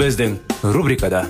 Біздің 0.00 0.38
рубрикада 0.72 1.26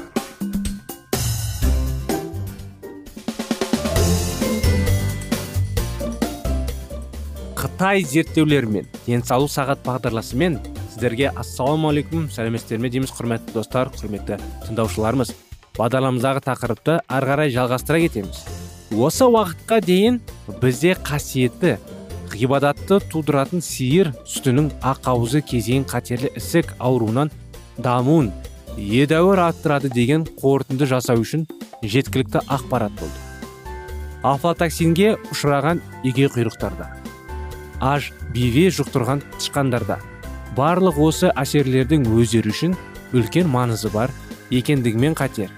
қытай 7.58 8.04
зерттеулерімен 8.06 8.86
денсаулық 9.08 9.50
сағат 9.50 9.80
бағдарламасымен 9.82 10.60
сіздерге 10.92 11.32
ассалаумағалейкум 11.32 12.28
сәлеметсіздер 12.30 12.78
ме 12.84 12.92
дейміз 12.94 13.10
құрметті 13.16 13.56
достар 13.56 13.90
құрметті 13.96 14.38
тыңдаушыларымыз. 14.68 15.32
Бағдарламамыздағы 15.74 16.44
тақырыпты 16.44 17.00
ары 17.10 17.30
қарай 17.32 17.50
жалғастыра 17.56 17.98
кетеміз. 18.04 18.44
Осы 18.94 19.26
уақытқа 19.26 19.80
дейін 19.82 20.20
бізде 20.62 20.94
қасиетті 20.94 21.74
ғибадатты 22.36 23.00
тудыратын 23.10 23.66
сиыр 23.66 24.12
сүтінің 24.30 24.70
ақауызы 24.92 25.42
кезең 25.42 25.88
қатерлі 25.90 26.30
ісік 26.38 26.76
ауруынан 26.78 27.34
дамуын 27.82 28.30
едәуір 28.76 29.42
арттырады 29.48 29.90
деген 29.90 30.28
қорытынды 30.38 30.86
жасау 30.90 31.24
үшін 31.24 31.46
жеткілікті 31.82 32.44
ақпарат 32.46 32.94
болды. 33.00 33.18
Афлатоксинге 34.22 35.14
ұшыраған 35.32 35.80
егеуқұйрықтарда 36.04 37.00
аж 37.80 38.12
биве 38.34 38.68
жұқтырған 38.68 39.22
тышқандарда. 39.38 39.98
Барлық 40.56 41.00
осы 41.00 41.30
әсерлердің 41.38 42.04
өздері 42.12 42.52
үшін 42.52 42.76
үлкен 43.16 43.48
маңызы 43.50 43.90
бар 43.94 44.12
екендігімен 44.50 45.16
қатер. 45.18 45.50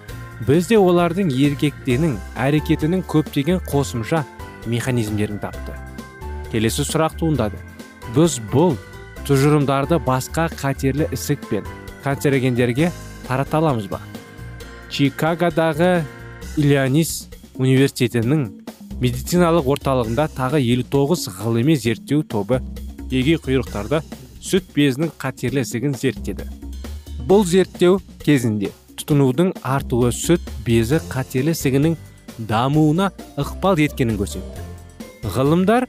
Бізде 0.47 0.79
олардың 0.79 1.31
еркектенің 1.33 2.17
әрекетінің 2.39 3.05
көптеген 3.11 3.61
қосымша 3.67 4.23
механизмдерін 4.67 5.43
тапты. 5.43 5.75
Келесі 6.53 6.87
сұрақ 6.87 7.19
туындады. 7.19 7.59
Біз 8.17 8.39
бұл 8.53 8.77
тұжырымдарды 9.27 9.99
басқа 10.03 10.49
қатерлі 10.59 11.09
ісік 11.15 11.47
пен 11.51 11.67
канцерогендерге 12.05 12.91
тарата 13.27 13.59
аламыз 13.59 13.89
ба? 13.91 14.01
Чикагодағы 14.93 16.03
ильянис 16.61 17.29
университетінің 17.57 18.43
медициналық 19.03 19.71
орталығында 19.75 20.29
тағы 20.37 20.61
59 20.63 21.29
ғылыми 21.39 21.77
зерттеу 21.79 22.23
тобы 22.23 22.61
егей 23.11 23.39
құйрықтарда 23.41 24.03
сүт 24.43 24.69
безінің 24.77 25.13
қатерлі 25.23 25.65
ісігін 25.65 25.97
зерттеді. 25.99 26.47
Бұл 27.29 27.45
зерттеу 27.49 28.01
кезінде 28.23 28.73
тұтынудың 28.99 29.53
артуы 29.63 30.13
сүт 30.15 30.45
безі 30.67 31.01
қатерлі 31.11 31.55
ісігінің 31.57 31.97
дамуына 32.51 33.11
ықпал 33.41 33.81
еткенін 33.83 34.19
көрсетті. 34.21 34.65
Ғылымдар 35.35 35.89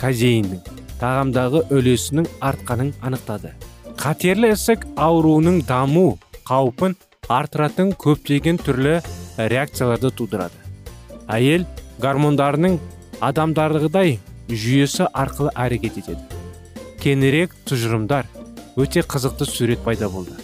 казеиннің 0.00 0.64
тағамдағы 1.00 1.64
үлесінің 1.74 2.28
артқанын 2.44 2.92
анықтады. 3.02 3.54
Қатерлі 4.00 4.52
ісік 4.54 4.84
ауруының 5.00 5.62
даму 5.68 6.18
қаупін 6.48 6.96
арттыратын 7.32 7.92
көптеген 8.00 8.58
түрлі 8.60 8.98
реакцияларды 9.38 10.10
тудырады. 10.18 10.58
Әйел 11.30 11.64
гормондарының 12.02 12.78
адамдардағыдай 13.24 14.18
жүйесі 14.50 15.06
арқылы 15.12 15.54
әрекет 15.54 16.00
етеді. 16.02 16.20
Кеңірек 17.00 17.54
тұжырымдар 17.68 18.28
өте 18.76 19.04
қызықты 19.06 19.48
сурет 19.48 19.80
пайда 19.86 20.10
болды. 20.10 20.34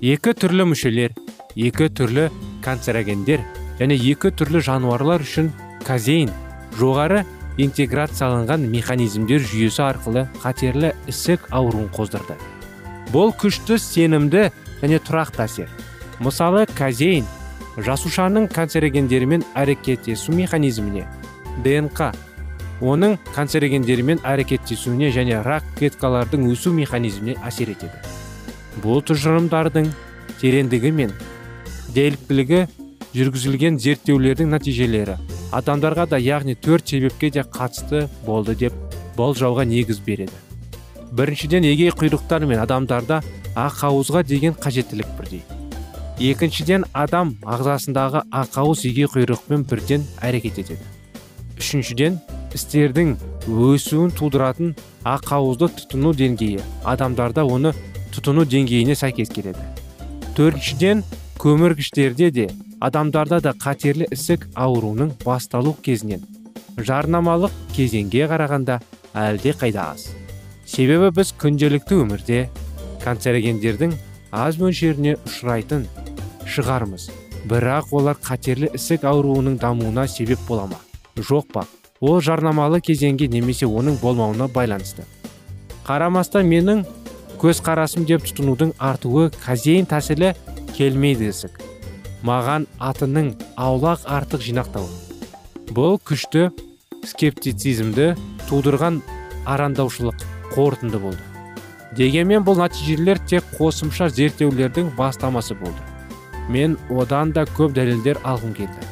Екі 0.00 0.32
түрлі 0.38 0.68
мүшелер 0.72 1.12
екі 1.56 1.90
түрлі 1.92 2.30
канцерогендер 2.64 3.44
және 3.80 3.98
екі 3.98 4.32
түрлі 4.38 4.62
жануарлар 4.64 5.24
үшін 5.26 5.52
казеин 5.84 6.32
жоғары 6.78 7.26
интеграцияланған 7.60 8.64
механизмдер 8.72 9.44
жүйесі 9.44 9.84
арқылы 9.90 10.26
қатерлі 10.40 10.94
ісік 11.10 11.50
ауруын 11.50 11.90
қоздырды. 11.92 12.38
Бұл 13.12 13.32
күшті 13.36 13.76
сенімді 13.80 14.48
және 14.80 14.98
тұрақты 15.04 15.44
әсер. 15.44 15.70
Мысалы 16.22 16.64
казеин 16.78 17.26
жасушаның 17.76 18.48
канцерогендерімен 18.52 19.44
әрекеттесу 19.58 20.32
механизміне 20.36 21.04
днк 21.64 22.12
оның 22.82 23.18
канцерогендерімен 23.34 24.22
әрекеттесуіне 24.26 25.12
және 25.14 25.42
рак 25.44 25.66
клеткалардың 25.78 26.48
өсу 26.52 26.72
механизміне 26.74 27.36
әсер 27.46 27.74
етеді. 27.74 28.00
Бұл 28.82 29.04
тұжырымдардың 29.06 29.90
тереңдігі 30.40 30.94
мен 30.96 31.12
дәйектілігі 31.94 32.64
жүргізілген 33.12 33.76
зерттеулердің 33.82 34.54
нәтижелері 34.56 35.18
адамдарға 35.52 36.08
да 36.14 36.20
яғни 36.22 36.56
төрт 36.56 36.88
себепке 36.88 37.30
де 37.30 37.44
қатысты 37.44 38.06
болды 38.26 38.56
деп 38.56 38.72
болжауға 39.16 39.68
негіз 39.68 40.00
береді. 40.00 40.32
Біріншіден 41.12 41.64
егей 41.68 41.92
құйрықтар 41.92 42.46
мен 42.48 42.62
адамдарда 42.62 43.20
ақауызға 43.54 44.24
деген 44.24 44.54
қажеттілік 44.56 45.10
бірдей. 45.18 45.42
Екіншіден 46.18 46.86
адам 46.92 47.34
ағзасындағы 47.44 48.24
ақауыз 48.32 48.86
егей 48.88 49.08
құйрықпен 49.12 49.66
бірден 49.68 50.06
әрекет 50.24 50.62
етеді. 50.62 50.80
Үшіншіден 51.60 52.16
істердің 52.56 53.16
өсуін 53.48 54.12
тудыратын 54.16 54.72
ақауызды 55.04 55.68
тұтыну 55.82 56.14
деңгейі 56.16 56.64
адамдарда 56.84 57.44
оны 57.44 57.74
тұтыну 58.14 58.46
деңгейіне 58.48 58.96
сәйкес 58.96 59.32
келеді. 59.34 59.60
Төртіншіден 60.36 61.04
көміргіштерде 61.42 62.30
де 62.30 62.48
адамдарда 62.80 63.40
да 63.44 63.52
қатерлі 63.52 64.08
ісік 64.14 64.48
ауруының 64.54 65.12
басталу 65.24 65.76
кезінен 65.84 66.24
жарнамалық 66.78 67.52
кезеңге 67.76 68.26
қарағанда 68.32 68.80
әлде 69.12 69.52
қайда 69.52 69.92
аз. 69.92 70.21
Себебі 70.72 71.10
біз 71.12 71.34
күнделікті 71.36 71.98
өмірде 72.00 72.38
канцерогендердің 73.02 73.92
аз 74.32 74.56
мөлшеріне 74.56 75.18
ұшырайтын 75.28 75.84
шығармыз. 76.48 77.10
Бірақ 77.50 77.92
олар 77.98 78.16
қатерлі 78.16 78.70
ісік 78.78 79.04
ауруының 79.04 79.58
дамуына 79.60 80.06
себеп 80.08 80.40
бола 80.48 80.70
ма? 80.70 80.78
Жоқ 81.18 81.52
па? 81.52 81.66
Ол 82.00 82.22
жарнамалы 82.24 82.80
кезеңге 82.80 83.28
немесе 83.28 83.68
оның 83.68 84.00
болмауына 84.00 84.48
байланысты. 84.48 85.04
Қарамастан 85.84 86.48
менің 86.48 86.84
көзқарасым 87.42 88.06
деп 88.08 88.24
тұтынудың 88.24 88.72
артуы 88.78 89.28
казеин 89.44 89.84
тәсілі 89.90 90.32
келмейді 90.72 91.28
ісік. 91.34 91.58
Маған 92.24 92.68
атының 92.80 93.34
аулақ 93.60 94.06
артық 94.08 94.46
жинақтауы. 94.48 94.88
Бұл 95.74 95.98
күшті 96.00 96.48
скептицизмді 97.04 98.14
тудырған 98.48 99.02
арандаушылық. 99.44 100.31
Қорытынды 100.54 101.00
болды. 101.02 101.20
Дегенмен 101.96 102.44
бұл 102.44 102.56
нәтижелер 102.62 103.20
тек 103.28 103.44
қосымша 103.58 104.08
зерттеулердің 104.08 104.94
бастамасы 104.96 105.54
болды. 105.54 105.76
Мен 106.48 106.78
одан 106.90 107.32
да 107.32 107.44
көп 107.44 107.74
дәлелдер 107.76 108.20
алғым 108.24 108.54
келді. 108.56 108.86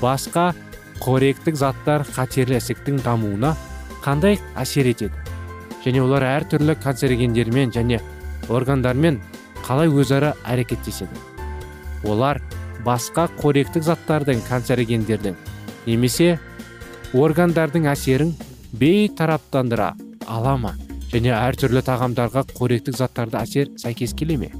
Басқа 0.00 0.52
қоректік 1.02 1.58
заттар 1.58 2.06
қатерлі 2.16 2.60
ісіктің 2.60 3.02
дамуына 3.04 3.54
қандай 4.04 4.38
әсер 4.56 4.86
етеді? 4.92 5.14
Және 5.84 6.02
олар 6.02 6.24
әртүрлі 6.26 6.78
канцерогендермен 6.82 7.74
және 7.74 8.00
органдармен 8.48 9.20
қалай 9.66 9.90
өзара 9.90 10.34
әрекеттеседі? 10.46 11.18
Олар 12.06 12.40
басқа 12.86 13.26
қоректік 13.42 13.82
заттардың 13.86 14.42
канцерогендердің 14.48 15.36
немесе 15.86 16.36
органдардың 17.14 17.90
әсерін 17.90 18.34
бейтараптандыра 18.72 19.94
ала 20.26 20.56
ма? 20.56 20.76
Және 21.12 21.32
әртүрлі 21.36 21.82
тағамдарға 21.86 22.44
қоректік 22.56 22.96
заттарды 22.98 23.38
әсер 23.40 23.70
сәйкес 23.80 24.14
келе 24.18 24.36
ме? 24.40 24.50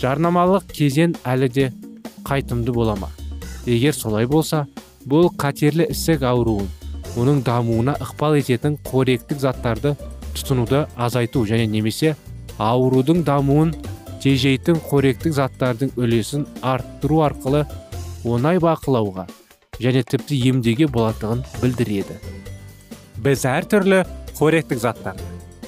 Жарнамалық 0.00 0.66
кезең 0.74 1.14
әлі 1.24 1.48
де 1.48 1.70
қайтымды 2.26 2.72
бола 2.72 2.96
ма? 3.00 3.10
Егер 3.66 3.96
солай 3.96 4.26
болса 4.26 4.66
бұл 5.08 5.30
қатерлі 5.40 5.86
ісік 5.92 6.24
ауруын 6.28 6.68
оның 7.20 7.42
дамуына 7.46 7.94
ықпал 8.02 8.36
ететін 8.40 8.76
қоректік 8.88 9.40
заттарды 9.40 9.94
тұтынуды 10.34 10.84
азайту 10.96 11.44
және 11.48 11.66
немесе 11.70 12.14
аурудың 12.58 13.22
дамуын 13.26 13.74
тежейтін 14.24 14.80
қоректік 14.88 15.36
заттардың 15.36 15.94
үлесін 16.00 16.46
арттыру 16.62 17.22
арқылы 17.26 17.64
оңай 18.24 18.60
бақылауға 18.62 19.26
және 19.80 20.04
тіпті 20.08 20.40
емдеуге 20.50 20.88
болатындығын 20.88 21.44
білдіреді. 21.62 22.18
Біз 23.24 23.46
әртүрлі 23.50 24.02
қоректік 24.38 24.80
заттар 24.82 25.18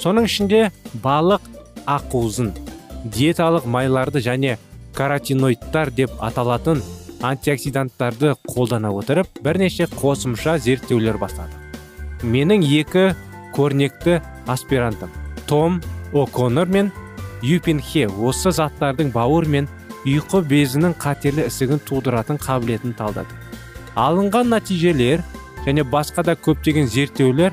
соның 0.02 0.28
ішінде 0.28 0.62
балық 1.04 1.44
ақуызын 1.86 2.52
диеталық 3.04 3.66
майларды 3.70 4.22
және 4.24 4.56
каротиноидтар 4.96 5.92
деп 5.94 6.12
аталатын 6.20 6.82
антиоксиданттарды 7.22 8.34
қолдана 8.48 8.90
отырып 8.92 9.28
бірнеше 9.44 9.86
қосымша 9.92 10.58
зерттеулер 10.58 11.18
бастадық. 11.20 11.56
Менің 12.22 12.64
екі 12.80 13.08
көрнекті 13.56 14.20
аспирантым 14.46 15.10
том 15.46 15.80
о'коннор 16.12 16.68
мен 16.68 16.92
юпин 17.42 17.80
хе 17.80 18.06
осы 18.08 18.52
заттардың 18.52 19.12
бауыр 19.14 19.48
мен 19.48 19.68
ұйқы 20.06 20.42
безінің 20.48 20.94
қатерлі 21.00 21.46
ісігін 21.50 21.80
тудыратын 21.88 22.38
қабілетін 22.42 22.94
талдады 22.98 23.36
алынған 23.96 24.52
нәтижелер 24.52 25.24
және 25.66 25.84
басқа 25.90 26.24
да 26.26 26.36
көптеген 26.36 26.86
зерттеулер 26.92 27.52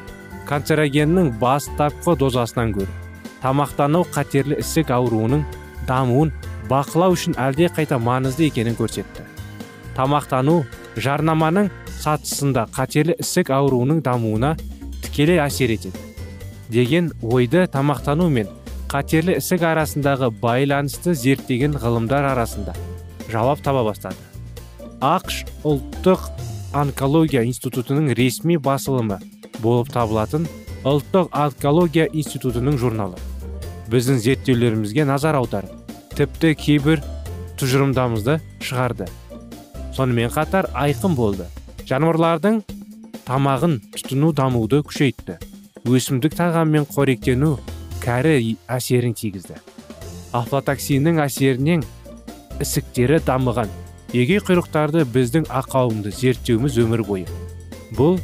канцерогеннің 0.54 1.32
бастапқы 1.42 2.14
дозасынан 2.22 2.76
гөрі 2.76 2.92
тамақтану 3.42 4.04
қатерлі 4.14 4.60
ісік 4.62 4.92
ауруының 4.94 5.42
дамуын 5.88 6.30
бақылау 6.70 7.16
үшін 7.16 7.34
әлде 7.42 7.72
қайта 7.74 7.98
маңызды 8.00 8.46
екенін 8.52 8.78
көрсетті. 8.78 9.26
Тамақтану 9.98 10.62
жарнаманың 10.96 11.72
сатысында 12.04 12.68
қатерлі 12.76 13.18
ісік 13.20 13.50
ауруының 13.58 14.04
дамуына 14.06 14.54
тікелей 15.04 15.42
әсер 15.44 15.74
етеді. 15.74 15.98
Деген 16.70 17.12
ойды 17.22 17.66
тамақтану 17.74 18.30
мен 18.30 18.48
қатерлі 18.94 19.40
ісік 19.42 19.66
арасындағы 19.74 20.30
байланысты 20.38 21.18
зерттеген 21.18 21.76
ғылымдар 21.82 22.30
арасында 22.32 22.78
жауап 23.34 23.66
таба 23.66 23.84
бастады. 23.90 24.22
Ақш 25.02 25.44
ұлттық 25.68 26.30
онкология 26.78 27.44
институтының 27.44 28.14
ресми 28.16 28.56
басылымы 28.56 29.20
болып 29.64 29.94
табылатын 29.94 30.50
ұлттық 30.84 31.32
онкология 31.32 32.10
институтының 32.12 32.78
журналы. 32.82 33.18
Біздің 33.92 34.20
зерттеулерімізге 34.24 35.08
назар 35.08 35.40
аударып 35.40 35.84
тіпті 36.14 36.54
кейбір 36.60 37.02
тұжырымдамызды 37.58 38.38
шығарды. 38.62 39.08
Сонымен 39.96 40.32
қатар 40.34 40.68
айқын 40.78 41.16
болды. 41.18 41.48
Жануарлардың 41.90 42.62
тамағын 43.28 43.80
тұтыну 43.96 44.34
дамуды 44.36 44.82
күшейтті. 44.86 45.40
Өсімдік 45.84 46.36
тағаммен 46.38 46.86
қоректену 46.90 47.58
кәрі 48.04 48.56
әсерін 48.72 49.16
тигізді. 49.18 49.58
Афлатоксиннің 50.34 51.22
әсерінен 51.24 51.84
ісіктері 52.64 53.20
дамыған. 53.26 53.72
Егей 54.14 54.42
құйрықтарды 54.46 55.08
біздің 55.10 55.50
ақауымды 55.50 56.14
зерттеуіміз 56.14 56.78
өмір 56.84 57.04
бойы. 57.08 57.28
Бұл 57.98 58.20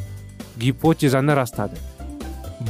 гипотезаны 0.60 1.34
растады. 1.34 1.78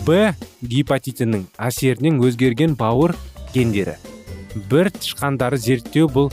Б. 0.07 0.35
Гепатитінің 0.61 1.47
әсерінен 1.59 2.21
өзгерген 2.23 2.77
бауыр 2.79 3.17
гендері. 3.55 3.97
Бір 4.71 4.91
тышқандары 4.95 5.59
зерттеу 5.59 6.07
бұл 6.13 6.31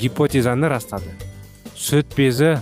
гипотезаны 0.00 0.70
растады. 0.72 1.12
Сүт 1.78 2.16
безі 2.16 2.56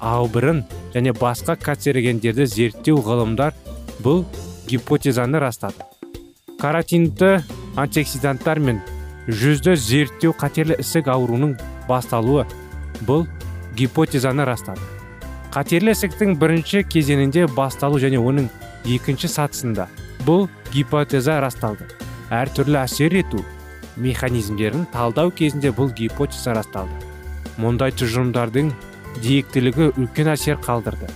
албырын 0.00 0.64
және 0.94 1.12
басқа 1.18 1.58
канцерогендерді 1.60 2.46
зерттеу 2.48 3.02
ғылымдар 3.04 3.52
бұл 4.00 4.24
гипотезаны 4.70 5.42
растады. 5.42 5.84
Каротинді 6.60 7.42
антиоксиданттар 7.76 8.62
мен 8.62 8.80
жүзді 9.28 9.76
зерттеу 9.76 10.32
қатерлі 10.38 10.78
ісік 10.80 11.10
ауруының 11.12 11.58
басталуы 11.88 12.46
бұл 13.04 13.26
гипотезаны 13.76 14.46
растады. 14.48 14.95
Қатерлі 15.56 15.94
ісіктің 15.94 16.34
бірінші 16.36 16.82
кезеңінде 16.84 17.46
басталу 17.56 17.96
және 17.96 18.18
оның 18.20 18.50
екінші 18.92 19.30
сатысында 19.32 19.86
бұл 20.26 20.50
гипотеза 20.68 21.38
расталды. 21.40 21.86
Әртүрлі 22.28 22.76
әсер 22.82 23.16
ету 23.16 23.40
механизмдерін 23.96 24.84
талдау 24.92 25.30
кезінде 25.32 25.72
бұл 25.72 25.94
гипотеза 25.96 26.52
расталды. 26.58 26.92
Мұндай 27.56 27.94
тұжырымдардың 27.96 28.68
диектілігі 29.24 29.94
үлкен 29.96 30.28
әсер 30.34 30.60
қалдырды. 30.60 31.08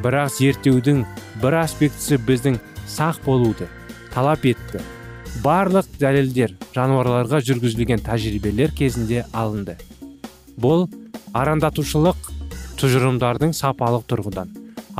Бірақ 0.00 0.32
зерттеудің 0.38 1.04
бір 1.44 1.60
аспектісі 1.60 2.16
біздің 2.24 2.56
сақ 2.88 3.20
болуды 3.26 3.68
талап 4.16 4.48
етті. 4.48 4.80
Барлық 5.44 5.92
дәлелдер 6.00 6.56
жануарларға 6.72 7.44
жүргізілген 7.44 8.00
тәжірибелер 8.06 8.72
кезінде 8.72 9.26
алынды. 9.36 9.76
Бұл 10.56 10.88
арандатушылық 11.36 12.30
тұжырымдардың 12.84 13.54
сапалық 13.56 14.02
тұрғыдан 14.12 14.50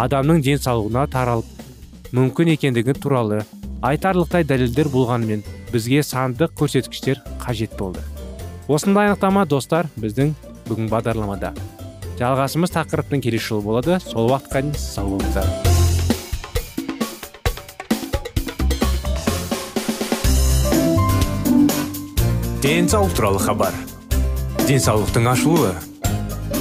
адамның 0.01 0.41
денсаулығына 0.47 1.03
таралып 1.13 2.15
мүмкін 2.17 2.55
екендігі 2.55 2.95
туралы 2.97 3.43
айтарлықтай 3.85 4.47
дәлелдер 4.49 4.89
болғанымен 4.89 5.45
бізге 5.69 6.01
сандық 6.01 6.55
көрсеткіштер 6.57 7.21
қажет 7.43 7.77
болды. 7.77 8.01
Осындай 8.73 9.11
анықтама 9.11 9.45
достар 9.45 9.91
біздің 10.01 10.33
бүгін 10.65 10.89
бағдарламада. 10.89 11.53
Жалғасымыз 12.17 12.73
тақырыптың 12.73 13.21
келесі 13.21 13.53
жолы 13.53 13.69
болады. 13.69 14.01
Сол 14.01 14.33
уақытқа 14.33 14.65
дейін 14.65 14.77
сау 14.81 15.13
болыңыздар. 15.13 15.49
Денсаулық 22.65 23.19
туралы 23.19 23.43
хабар. 23.45 23.83
Денсаулықтың 24.65 25.29
ашылуы. 25.35 25.75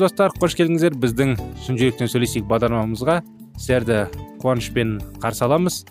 Достар 0.00 0.32
қош 0.40 0.56
келдіңіздер. 0.58 0.96
Біздің 1.00 1.36
шын 1.64 1.78
жүректен 1.78 2.10
сөйлесейік 2.10 2.48
бағдарламамызға. 2.50 3.20
Сіздерді 3.60 4.06
қуанышпен 4.42 4.96
қарсы 5.20 5.44
аламыз. 5.46 5.84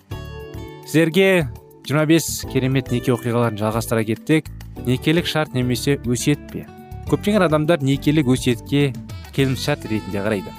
Сіздерге 0.86 1.48
25 1.90 2.46
керемет 2.54 2.92
неке 2.92 3.14
оқиғаларын 3.14 3.60
жалғастыра 3.62 4.04
кеттік. 4.08 4.50
Некелік 4.86 5.30
шарт 5.30 5.54
немесе 5.54 5.98
өсиет 6.06 6.42
пе? 6.52 6.66
Көптеген 7.10 7.46
адамдар 7.46 7.82
некелік 7.86 8.30
өсиетке 8.34 8.94
келімшарт 9.36 9.86
ретінде 9.90 10.22
қарайды. 10.26 10.54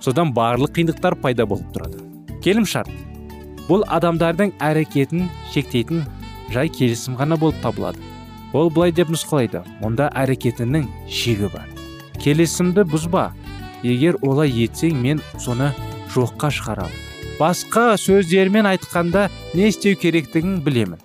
Содан 0.00 0.32
барлық 0.36 0.74
қиындықтар 0.76 1.18
пайда 1.22 1.46
болып 1.46 1.68
тұрады. 1.74 2.00
Келімшарт 2.44 2.90
бұл 3.68 3.84
адамдардың 3.88 4.56
әрекетін 4.60 5.28
шектейтін 5.52 6.02
жай 6.52 6.72
келісім 6.72 7.16
ғана 7.20 7.38
болып 7.40 7.60
табылады. 7.62 8.00
Ол 8.52 8.68
былай 8.68 8.92
деп 8.92 9.12
нұсқалайды. 9.12 9.62
Мұнда 9.80 10.10
әрекетінің 10.24 10.88
шегі 11.08 11.52
бар. 11.52 11.81
Келісімді 12.24 12.86
бұзба. 12.88 13.30
Егер 13.82 14.18
олай 14.22 14.52
етсең 14.64 15.00
мен 15.02 15.24
соны 15.42 15.72
жоққа 16.14 16.52
шығарамын 16.54 17.08
басқа 17.42 17.96
сөздермен 17.98 18.68
айтқанда 18.70 19.28
не 19.54 19.68
істеу 19.72 19.96
керектігін 19.98 20.60
білемін. 20.62 21.00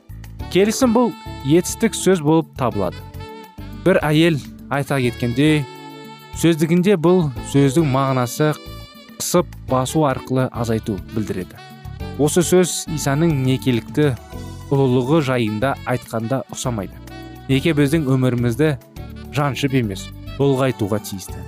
Келісім 0.53 0.93
бұл 0.93 1.11
етістік 1.45 1.95
сөз 1.97 2.21
болып 2.21 2.51
табылады. 2.59 2.99
Бір 3.85 3.97
әйел 4.05 4.37
айта 4.69 4.99
кеткенде 5.01 5.65
сөздігінде 6.37 6.97
бұл 7.01 7.29
сөздің 7.53 7.87
мағынасы 7.93 8.51
қысып 9.17 9.49
басу 9.71 10.05
арқылы 10.09 10.45
азайту 10.51 10.99
білдіреді. 11.15 11.57
Осы 12.21 12.43
сөз 12.45 12.83
исаның 12.93 13.33
некелікті 13.47 14.11
ұлылығы 14.69 15.23
жайында 15.31 15.73
айтқанда 15.89 16.43
ұқсамайды. 16.53 16.93
Неке 17.47 17.73
біздің 17.73 18.05
өмірімізді 18.13 18.75
жаншып 19.33 19.79
емес. 19.81 20.09
Ұлғайтуға 20.39 20.99
тиісті. 21.03 21.39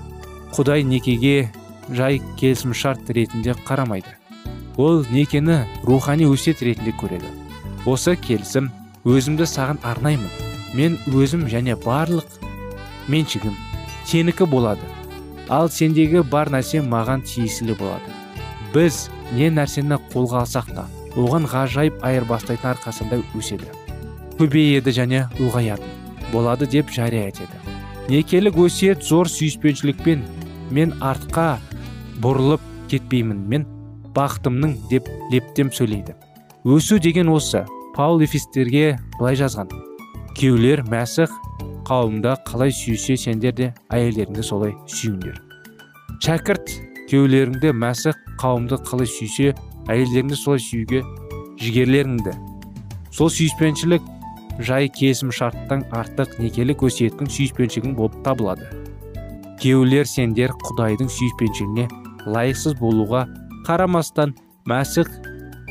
Құдай 0.56 0.84
некеге 0.84 1.50
жай 1.94 2.22
келісімшарт 2.40 3.10
ретінде 3.10 3.54
қарамайды. 3.68 4.16
Ол 4.78 5.04
некені 5.12 5.66
рухани 5.84 6.26
өсиет 6.30 6.64
ретінде 6.66 6.94
көреді. 6.98 7.30
Осы 7.86 8.16
келісім 8.16 8.70
өзімді 9.06 9.46
саған 9.50 9.82
арнаймын. 9.84 10.30
Мен 10.74 10.98
өзім 11.10 11.48
және 11.50 11.76
барлық 11.84 12.40
меншігім 13.10 13.56
сенікі 14.06 14.46
болады. 14.50 14.86
Ал 15.50 15.70
сендегі 15.74 16.22
бар 16.22 16.52
нәрсе 16.54 16.82
маған 16.86 17.26
тиесілі 17.26 17.76
болады. 17.80 18.14
Біз 18.74 19.08
не 19.34 19.50
нәрсені 19.54 19.98
қолға 20.14 20.44
алсақ 20.46 20.74
та 20.76 20.86
оған 21.18 21.48
ғажайып 21.50 22.04
айырбастайтын 22.06 22.72
арқасында 22.76 23.22
өседі. 23.38 23.70
Көбейеді 24.40 24.94
және 24.96 25.26
ұлғаяды. 25.42 25.90
Болады 26.32 26.70
деп 26.70 26.94
жария 26.94 27.28
етеді. 27.28 27.59
Некелік 28.10 28.58
өсиет 28.60 29.04
зор 29.06 29.30
сүйіспеншілікпен 29.32 30.24
мен 30.76 30.96
артқа 31.06 31.60
бұрылып 32.24 32.64
кетпеймін 32.92 33.44
мен 33.52 33.68
бақытымның 34.16 34.76
деп 34.90 35.10
лептем 35.32 35.70
сөйлейді. 35.74 36.16
Өсу 36.66 37.00
деген 37.00 37.30
осы 37.30 37.66
паул 37.96 38.24
ефестерге 38.26 38.98
былай 39.20 39.38
жазған. 39.40 39.70
Күйеулер 40.40 40.84
мәсіх 40.90 41.34
қауымда 41.90 42.40
қалай 42.50 42.74
сүйсе 42.74 43.18
сендер 43.18 43.56
де 43.56 43.74
әйелдеріңді 43.94 44.46
солай 44.46 44.76
сүйіңдер 44.88 45.46
шәкірт 46.20 46.72
күйеулеріңді 47.08 47.72
мәсіх 47.80 48.18
қауымды 48.42 48.78
қалай 48.84 49.08
сүйсе 49.08 49.54
әйелдеріңді 49.90 50.36
солай 50.36 50.60
сүюге 50.60 51.00
жігерлеріңді. 51.64 52.34
Сол 53.16 53.32
сүйіспеншілік 53.32 54.04
жай 54.60 54.90
келісім 54.92 55.32
шарттан 55.36 55.86
артық 55.96 56.38
некелік 56.44 56.84
өсиеттің 56.88 57.32
сүйіспеншілігін 57.32 57.96
болып 57.96 58.20
табылады. 58.26 58.68
Күйеулер 59.60 60.08
сендер 60.08 60.54
құдайдың 60.64 61.12
сүйіспеншілігіне 61.12 61.88
лайықсыз 62.28 62.76
болуға 62.80 63.26
қарамастан 63.68 64.36
мәсіх 64.70 65.10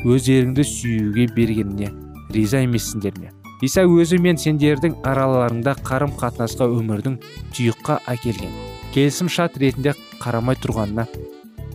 өздеріңді 0.05 0.65
сүюге 0.65 1.27
бергеніне 1.35 1.91
риза 2.33 2.63
емессіңдер 2.65 3.19
ме? 3.19 3.31
Иса 3.61 3.83
өзі 3.83 4.21
мен 4.23 4.37
сендердің 4.39 5.01
араларыңда 5.03 5.73
қарым 5.83 6.13
қатынасқа 6.19 6.69
өмірдің 6.79 7.17
тұйыққа 7.51 7.99
әкелген. 8.07 8.53
Келісім 8.93 9.27
шарт 9.29 9.57
ретінде 9.59 9.93
қарамай 10.21 10.55
тұрғанына 10.63 11.05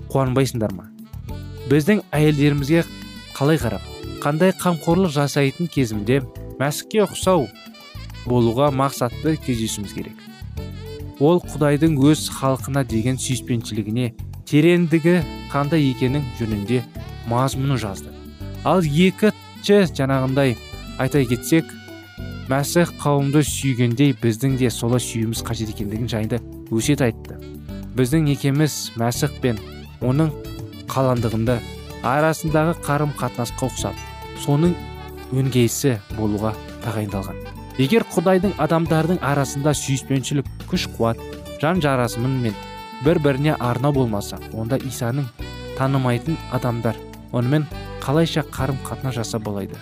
қуанбайсыңдар 0.09 0.73
ма? 0.73 0.89
Біздің 1.69 2.01
әйелдерімізге 2.17 2.87
қалай 3.37 3.61
қарап 3.61 3.85
қандай 4.25 4.55
қамқорлық 4.57 5.13
жасайтын 5.13 5.69
кезімде 5.69 6.23
мәсікке 6.61 7.05
ұқсау 7.05 7.49
болуға 8.27 8.71
мақсатты 8.75 9.37
кездесуіміз 9.45 9.95
керек. 9.97 10.19
Ол 11.21 11.41
құдайдың 11.45 11.97
өз 12.11 12.27
халқына 12.35 12.85
деген 12.89 13.19
сүйіспеншілігіне 13.21 14.13
тереңдігі 14.49 15.21
қандай 15.53 15.89
екенің 15.93 16.25
жөнінде 16.39 16.83
мазмұны 17.31 17.79
жазды. 17.81 18.11
Ал 18.65 18.83
екінші 18.83 19.85
жаңағындай 19.95 20.57
айта 20.99 21.23
кетсек 21.29 21.71
мәсіх 22.51 22.93
қауымды 23.01 23.45
сүйгендей 23.47 24.15
біздің 24.21 24.59
де 24.61 24.71
солай 24.71 25.01
сүюіміз 25.01 25.45
қажет 25.47 25.71
екендігін 25.75 26.11
жайында 26.11 26.41
өсиет 26.75 27.05
айтты. 27.05 27.39
Біздің 27.97 28.27
некеміз 28.29 28.93
мәсіх 29.01 29.39
пен 29.41 29.61
оның 30.05 30.33
қаландығында 30.91 31.61
арасындағы 32.05 32.75
қарым 32.85 33.15
қатынасқа 33.17 33.71
ұқсап 33.71 34.03
соның 34.45 34.75
өңгейсі 35.35 35.97
болуға 36.19 36.55
тағайындалған. 36.85 37.41
Егер 37.79 38.05
құдайдың 38.15 38.55
адамдардың 38.63 39.19
арасында 39.27 39.73
сүйіспеншілік 39.75 40.51
күш 40.71 40.87
қуат 40.95 41.19
жан 41.63 41.81
жарасымын 41.83 42.37
мен 42.45 42.55
бір 43.05 43.19
біріне 43.25 43.57
арна 43.59 43.91
болмаса 43.93 44.39
онда 44.55 44.79
исаның 44.91 45.27
танымайтын 45.79 46.37
адамдар 46.55 46.97
онымен 47.33 47.67
қалайша 48.05 48.45
қарым 48.55 48.79
қатынас 48.87 49.19
жасап 49.19 49.43
болады 49.49 49.81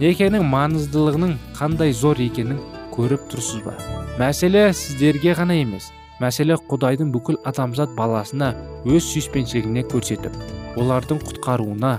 некенің 0.00 0.46
маңыздылығының 0.52 1.34
қандай 1.58 1.92
зор 1.92 2.20
екенін 2.22 2.60
көріп 2.94 3.26
тұрсыз 3.32 3.64
ба? 3.64 3.74
Мәселе 4.20 4.68
сіздерге 4.76 5.34
ғана 5.38 5.58
емес 5.60 5.90
мәселе 6.22 6.56
құдайдың 6.70 7.10
бүкіл 7.14 7.40
адамзат 7.48 7.92
баласына 7.98 8.52
өз 8.86 9.10
сүйіспеншілігіне 9.10 9.84
көрсетіп 9.92 10.36
олардың 10.80 11.20
құтқаруына 11.26 11.92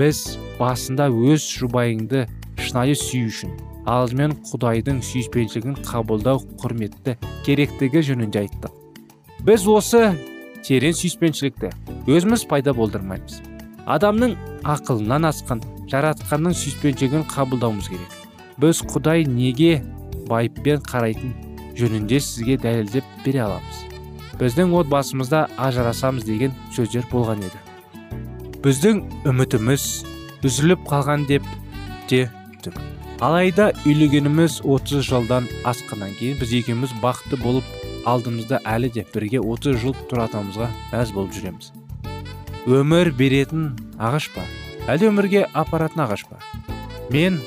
біз 0.00 0.22
басында 0.58 1.08
өз 1.10 1.44
жұбайыңды 1.60 2.26
шынайы 2.60 2.96
сүю 2.98 3.30
үшін 3.30 3.56
алдымен 3.86 4.34
құдайдың 4.48 5.02
сүйіспеншілігін 5.06 5.76
қабылдау 5.86 6.40
құрметті 6.62 7.14
керектігі 7.46 8.02
жөнінде 8.08 8.42
айттық. 8.42 8.72
Біз 9.46 9.66
осы 9.70 10.02
терең 10.66 10.96
сүйіспеншілікті 10.98 11.70
өзіміз 12.10 12.46
пайда 12.50 12.74
болдырмаймыз. 12.74 13.38
Адамның 13.86 14.34
ақылынан 14.66 15.28
асқан 15.30 15.62
жаратқанның 15.92 16.56
сүйіспеншілігін 16.58 17.28
қабылдауымыз 17.30 17.90
керек. 17.92 18.16
Біз 18.58 18.82
құдай 18.90 19.26
неге 19.30 19.84
байыппен 20.26 20.82
қарайтын 20.82 21.36
жөнінде 21.78 22.18
сізге 22.18 22.56
дәлелдеп 22.58 23.06
бере 23.22 23.44
аламыз. 23.46 23.84
Біздің 24.40 24.74
отбасымызда 24.80 25.46
ажырасамыз 25.56 26.26
деген 26.26 26.52
сөздер 26.74 27.06
болған 27.12 27.46
еді. 27.46 27.62
Біздің 28.64 29.04
үмітіміз 29.30 29.86
үзіліп 30.44 30.84
қалған 30.88 31.24
деп 31.30 31.46
те 32.10 32.26
алайда 33.20 33.70
үйленгеніміз 33.86 34.60
30 34.64 35.00
жылдан 35.06 35.46
асқаннан 35.64 36.12
кейін 36.18 36.36
біз 36.40 36.52
екеуміз 36.58 36.92
бақытты 37.00 37.38
болып 37.40 37.64
алдымызда 38.04 38.60
әлі 38.68 38.90
де 38.92 39.06
бірге 39.14 39.40
30 39.40 39.78
жыл 39.80 39.94
тұратынымызға 40.10 40.68
мәз 40.92 41.12
болып 41.16 41.32
жүреміз. 41.32 41.72
Өмір 42.66 43.12
беретін 43.16 43.70
ағаш 43.96 44.28
па? 44.34 44.44
Әлде 44.86 45.08
өмірге 45.08 45.46
апаратын 45.54 46.04
ағаш 46.04 46.26
па? 46.28 46.38
Мен 47.10 47.40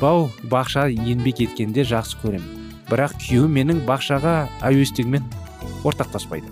бау 0.00 0.30
бақша 0.48 0.88
еңбек 0.88 1.44
еткенде 1.44 1.84
жақсы 1.84 2.18
көремін. 2.22 2.48
Бірақ 2.88 3.18
күйеуім 3.20 3.52
менің 3.58 3.84
бақшаға 3.86 4.48
әуестігімен 4.64 5.28
ортақтаспайды. 5.84 6.48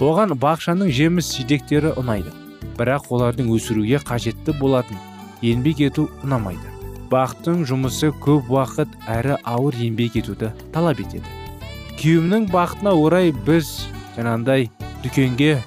Оған 0.00 0.36
бақшаның 0.38 0.92
жеміс 0.92 1.34
жидектері 1.36 1.92
ұнайды. 1.98 2.32
Бірақ 2.78 3.10
олардың 3.10 3.50
өсіруге 3.56 4.00
қажетті 4.04 4.56
болатын 4.60 4.98
еңбек 5.42 5.82
ету 5.84 6.06
ұнамайды. 6.24 6.72
Бақтың 7.10 7.62
жұмысы 7.68 8.10
көп 8.22 8.48
уақыт 8.50 8.92
әрі 9.10 9.36
ауыр 9.46 9.76
еңбек 9.78 10.16
етуді 10.18 10.50
талап 10.74 11.00
етеді. 11.02 11.24
Күйеуімнің 12.00 12.48
бақытына 12.52 12.92
орай 12.98 13.32
біз 13.46 13.70
жаңағындай 14.16 14.70
дүкенге 15.04 15.60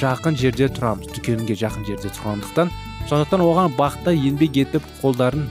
жақын 0.00 0.38
жерде 0.38 0.68
тұрамыз. 0.72 1.10
Дүкенге 1.16 1.56
жақын 1.58 1.86
жерде 1.88 2.12
тұрғандықтан 2.14 2.70
сондықтан 3.10 3.42
оған 3.44 3.74
бақта 3.78 4.14
еңбек 4.14 4.60
етіп 4.62 4.86
қолдарын 5.02 5.48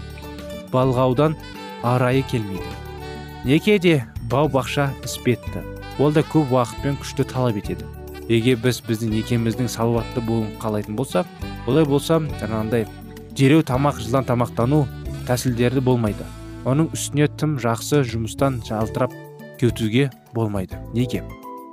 балғаудан 0.72 1.36
арайы 1.84 2.24
келмейді. 2.32 2.78
Неке 3.44 3.80
де 3.80 4.06
бау 4.30 4.48
бақша 4.48 4.92
іспетті. 5.04 5.66
Ол 6.00 6.14
да 6.14 6.24
көп 6.24 6.54
уақыт 6.54 6.84
пен 6.84 6.98
күшті 7.02 7.26
талап 7.28 7.58
етеді. 7.60 7.86
Егер 8.30 8.62
біз 8.64 8.80
біздің 8.88 9.12
некеміздің 9.18 9.68
салауатты 9.68 10.22
болуын 10.24 10.54
қалайтын 10.62 10.96
болсақ 10.96 11.28
олай 11.68 11.86
болса 11.86 12.22
жаңағындай 12.40 12.86
дереу 13.38 13.64
тамақ 13.64 14.00
жылдан 14.02 14.26
тамақтану 14.28 14.86
тәсілдері 15.28 15.82
болмайды. 15.84 16.26
Оның 16.66 16.92
үстіне 16.96 17.28
тым 17.42 17.58
жақсы 17.62 18.04
жұмыстан 18.06 18.60
жалтырап 18.68 19.14
кетуге 19.60 20.10
болмайды. 20.36 20.78
Неге? 20.94 21.24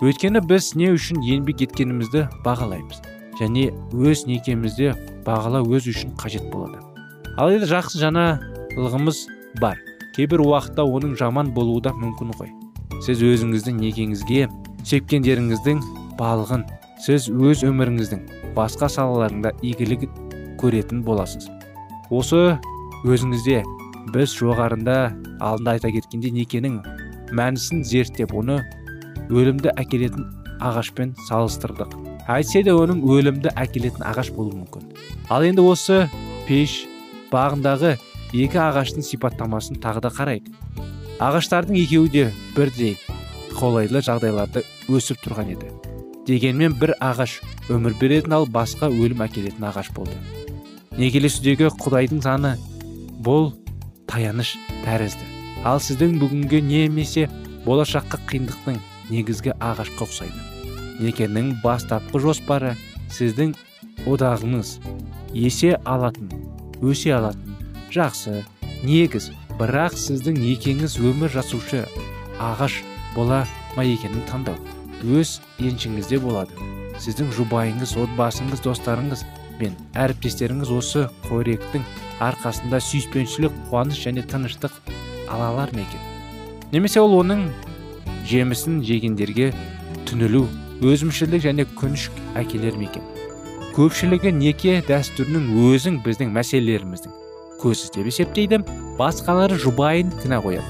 Өйткені 0.00 0.40
біз 0.46 0.74
не 0.78 0.92
үшін 0.94 1.20
еңбек 1.26 1.64
еткенімізді 1.66 2.28
бағалаймыз 2.44 3.02
және 3.40 3.72
өз 3.92 4.24
некемізде 4.30 4.94
бағалау 5.26 5.66
өз 5.74 5.88
үшін 5.90 6.14
қажет 6.20 6.46
болады. 6.52 6.80
Алайда 7.36 7.66
жақсы 7.70 8.00
жаңалығымыз 8.02 9.24
бар. 9.60 9.78
Кейбір 10.16 10.42
уақытта 10.46 10.86
оның 10.86 11.16
жаман 11.18 11.52
болуы 11.54 11.82
да 11.82 11.92
мүмкін 11.94 12.32
ғой. 12.38 12.54
Сіз 13.04 13.22
өзіңіздің 13.22 13.78
некеңізге 13.82 14.48
сепкендеріңіздің 14.88 15.82
балығын 16.18 16.64
сіз 17.04 17.28
өз 17.30 17.62
өміріңіздің 17.66 18.24
басқа 18.56 18.88
салаларында 18.90 19.52
игілік 19.62 20.08
көретін 20.60 21.04
боласыз. 21.06 21.48
Осы 22.10 22.58
өзіңізде 23.06 23.62
біз 24.14 24.34
жоғарында 24.38 24.98
алдында 25.44 25.76
айта 25.76 25.92
кеткендей 25.94 26.32
некенің 26.34 26.80
мәнісін 27.36 27.84
зерттеп 27.84 28.34
оны 28.34 28.60
өлімді 29.28 29.74
әкелетін 29.76 30.28
ағашпен 30.64 31.14
салыстырдық. 31.28 31.92
Әйтсе 32.28 32.62
де 32.64 32.72
оның 32.74 33.02
өлімді 33.08 33.52
әкелетін 33.56 34.04
ағаш 34.08 34.32
болуы 34.36 34.56
мүмкін. 34.62 34.88
Ал 35.30 35.44
енді 35.44 35.64
осы 35.68 36.06
пеш 36.48 36.82
бағындағы 37.32 37.94
екі 38.32 38.60
ағаштың 38.64 39.04
сипаттамасын 39.04 39.80
тағы 39.84 40.02
да 40.04 40.12
қарайық. 40.12 40.48
Ағаштардың 41.20 41.78
екеуі 41.82 42.12
де 42.12 42.24
бірдей 42.56 42.96
қолайлы 43.58 44.02
жағдайларда 44.04 44.64
өсіп 44.88 45.22
тұрған 45.24 45.54
еді. 45.56 45.72
Дегенмен 46.28 46.76
бір 46.78 46.94
ағаш 47.00 47.38
өмір 47.72 47.96
беретін 48.00 48.36
ал 48.36 48.48
басқа 48.48 48.90
өлім 48.92 49.24
әкелетін 49.24 49.68
ағаш 49.70 49.92
болды. 49.96 50.16
Некелесудегі 50.98 51.70
құдайдың 51.78 52.20
заңы 52.24 52.56
бұл 53.22 53.52
таяныш 54.10 54.56
тәрізді. 54.82 55.26
Ал 55.66 55.78
сіздің 55.82 56.16
бүгінгі 56.18 56.58
немесе 56.66 57.28
болашаққа 57.64 58.18
қиындықтың 58.30 58.80
негізгі 59.12 59.54
ағашқа 59.62 60.06
ұқсайды. 60.06 60.42
Некенің 60.98 61.56
бастапқы 61.62 62.18
жоспары 62.22 62.74
сіздің 63.14 63.54
одағыңыз. 64.10 64.78
Есе 65.34 65.76
алатын 65.84 66.32
өсе 66.82 67.14
алатын 67.14 67.54
жақсы 67.94 68.42
негіз. 68.82 69.30
Бірақ 69.58 69.94
сіздің 69.98 70.38
некеңіз 70.38 70.98
өмір 71.02 71.32
жасушы 71.34 71.84
ағаш 72.42 72.82
бола 73.14 73.44
ма 73.76 73.86
екенін 73.86 74.22
таңдау. 74.30 74.58
Өз 75.02 75.38
еншіңізде 75.62 76.18
болады. 76.22 76.54
Сіздің 76.98 77.30
жұбайыңыз 77.34 77.94
отбасыңыз 78.02 78.62
достарыңыз 78.62 79.24
бен 79.60 79.74
әріптестеріңіз 79.98 80.70
осы 80.74 81.04
қоректің 81.28 81.84
арқасында 82.24 82.80
сүйіспеншілік 82.82 83.54
қуаныш 83.68 84.00
және 84.06 84.24
тыныштық 84.30 84.74
ала 85.28 85.50
алар 85.52 85.74
ма 85.74 85.84
екен? 85.84 86.02
Немесе 86.72 87.00
ол 87.00 87.18
оның 87.20 87.46
жемісін 88.28 88.82
жегендерге 88.86 89.52
түнілу 90.08 90.46
өзімшілдік 90.84 91.44
және 91.44 91.68
күніш 91.78 92.08
әкелер 92.38 92.78
ме 92.80 92.88
екен? 92.90 93.06
Көпшілігі 93.76 94.32
неке 94.34 94.80
дәстүрінің 94.88 95.52
өзің 95.68 96.02
біздің 96.04 96.32
мәселелеріміздің 96.34 97.14
көзі 97.62 97.92
деп 97.94 98.08
есептейді. 98.10 98.62
Басқалары 98.98 99.58
жұбайын 99.62 100.10
кінә 100.22 100.40
қояды. 100.42 100.66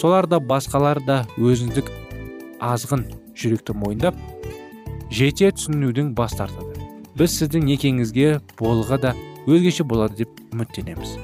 Солар 0.00 0.26
да 0.30 0.38
басқалар 0.38 1.00
да 1.06 1.20
өзіндік 1.38 1.90
азғын 2.62 3.04
жүректі 3.38 3.74
мойындап 3.78 4.18
жете 5.10 5.50
түсінудің 5.54 6.14
бас 6.18 6.36
тартады. 6.38 6.67
Біз 7.18 7.34
сіздің 7.34 7.64
некеңізге 7.66 8.38
болға 8.60 8.98
да 9.02 9.10
өзгеше 9.50 9.82
болады 9.82 10.22
деп 10.22 10.30
үміттенеміз. 10.54 11.16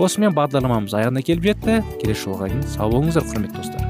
Осымен 0.00 0.32
бағдарламамыз 0.32 0.94
аяғына 0.96 1.20
келіп 1.26 1.50
жетті. 1.50 1.82
Келесі 2.00 2.24
жолға 2.24 2.48
дейін 2.48 2.64
сау 2.72 2.88
болыңыздар 2.94 3.26
құрметті 3.28 3.60
достар. 3.60 3.82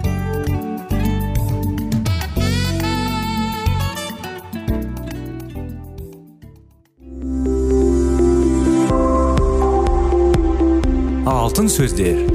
Алтын 11.30 11.70
сөздер. 11.70 12.26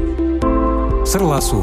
Сырласу. 1.04 1.60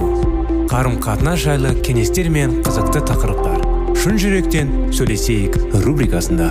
Қарым 0.68 1.00
қатынас 1.00 1.40
жайлы 1.46 1.72
кеңестер 1.86 2.28
мен 2.28 2.60
қызықты 2.66 3.04
тақырыптар. 3.08 3.64
Шын 3.96 4.18
жүректен 4.20 4.72
сөйлесейік 4.92 5.56
рубрикасында. 5.84 6.50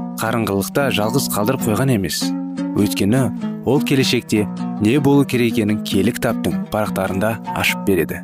қарыңғылықта 0.21 0.91
жалғыз 0.93 1.27
қалдырып 1.33 1.63
қойған 1.65 1.95
емес. 1.95 2.19
Өйткені 2.77 3.21
ол 3.65 3.81
келешекте 3.81 4.43
не 4.81 4.99
болу 5.01 5.25
керек 5.25 5.55
екенін 5.55 5.81
киелі 5.81 6.13
кітаптың 6.13 6.67
парақтарында 6.69 7.31
ашып 7.57 7.81
береді. 7.87 8.21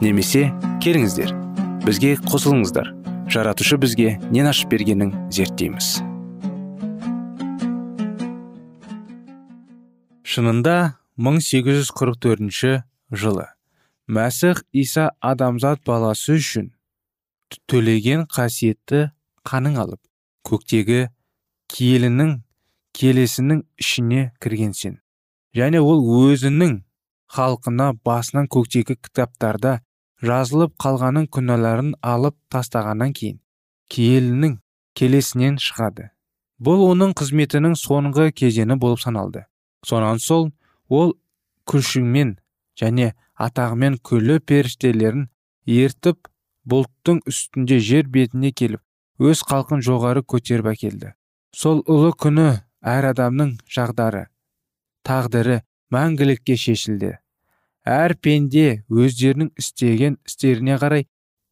Немесе 0.00 0.52
келіңіздер 0.84 1.34
бізге 1.82 2.14
қосылыңыздар. 2.28 2.92
Жаратушы 3.26 3.78
бізге 3.82 4.20
нен 4.30 4.46
ашып 4.46 4.70
бергенін 4.70 5.10
зерттейміз. 5.34 5.98
Шынында 10.22 10.94
1844 11.18 12.84
жылы 13.10 13.46
мәсіх 14.06 14.62
иса 14.70 15.10
адамзат 15.18 15.82
баласы 15.86 16.38
үшін 16.38 16.70
төлеген 17.70 18.26
қасиетті 18.30 19.08
қаның 19.46 19.78
алып 19.82 20.02
көктегі 20.46 21.08
киелінің 21.72 22.36
келесінің 22.96 23.62
ішіне 23.80 24.30
кірген 24.40 24.72
сен. 24.76 25.00
Және 25.56 25.80
ол 25.80 26.04
өзінің 26.04 26.78
халқына 27.32 27.92
басынан 28.06 28.48
көктегі 28.52 28.96
кітаптарда 28.96 29.80
жазылып 30.22 30.76
қалғанын 30.80 31.26
күнәларын 31.32 31.92
алып 32.02 32.36
тастағаннан 32.52 33.12
кейін 33.16 33.40
киелінің 33.92 34.58
келесінен 34.96 35.58
шығады. 35.60 36.10
Бұл 36.56 36.86
оның 36.86 37.12
қызметінің 37.18 37.76
соңғы 37.76 38.30
кезеңі 38.32 38.78
болып 38.80 39.02
саналды. 39.02 39.44
Сонан 39.84 40.18
соң 40.22 40.54
ол 40.88 41.12
күшімен 41.68 42.36
және 42.80 43.12
атағымен 43.36 43.98
күллі 44.00 44.38
періштелерін 44.40 45.28
ертіп 45.66 46.30
бұлттың 46.66 47.20
үстінде 47.28 47.78
жер 47.80 48.08
бетіне 48.08 48.52
келіп 48.56 48.82
өз 49.20 49.42
қалқын 49.48 49.84
жоғары 49.84 50.24
көтеріп 50.24 50.72
әкелді. 50.72 51.12
Сол 51.56 51.78
ұлы 51.88 52.10
күні 52.20 52.50
әр 52.84 53.06
адамның 53.14 53.54
жағдары 53.72 54.26
тағдыры 55.08 55.62
мәңгілікке 55.94 56.56
шешілді. 56.60 57.14
Әр 57.88 58.12
пенде 58.20 58.82
өздерінің 58.92 59.54
істеген 59.56 60.18
істеріне 60.28 60.76
қарай 60.82 61.06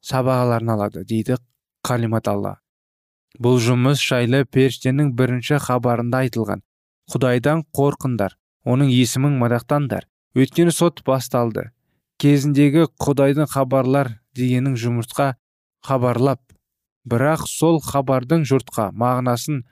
сабағаларын 0.04 0.72
алады 0.74 1.04
дейді 1.08 1.38
қалимат 1.88 2.28
алла. 2.28 2.58
Бұл 3.40 3.56
жұмыс 3.64 4.02
жайлы 4.04 4.42
періштенің 4.44 5.14
бірінші 5.16 5.62
хабарында 5.64 6.20
айтылған. 6.26 6.60
Құдайдан 7.14 7.64
қорқыңдар 7.72 8.36
оның 8.68 8.90
есімін 8.92 9.38
мадақтаңдар 9.40 10.04
өйткені 10.36 10.74
сот 10.74 11.00
басталды. 11.06 11.70
Кезіндегі 12.20 12.90
құдайдың 13.00 13.48
хабарлар 13.54 14.18
дегенің 14.36 14.76
жұмыртқа 14.84 15.30
хабарлап 15.86 16.42
бірақ 17.08 17.48
сол 17.48 17.80
хабардың 17.80 18.44
жұртқа 18.48 18.90
мағынасын 18.92 19.64